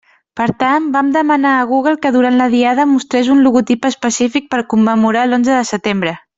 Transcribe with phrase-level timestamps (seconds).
[0.39, 4.67] Per tant, vam demanar a Google que durant la Diada mostrés un logotip específic per
[4.75, 6.21] commemorar l'onze de setembre.